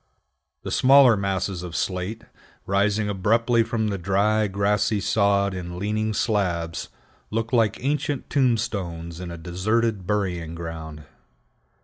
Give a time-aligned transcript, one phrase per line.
[0.63, 2.23] The smaller masses of slate,
[2.65, 6.89] rising abruptly from the dry, grassy sod in leaning slabs,
[7.29, 11.03] look like ancient tombstones in a deserted burying ground.